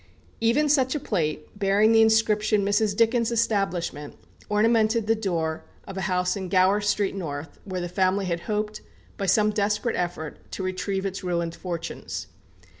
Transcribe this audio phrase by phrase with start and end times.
[0.39, 2.97] Even such a plate, bearing the inscription, Mrs.
[2.97, 4.15] Dickens's Establishment,
[4.49, 8.81] ornamented the door of a house in Gower Street North, where the family had hoped,
[9.15, 12.25] by some desperate effort, to retrieve its ruined fortunes.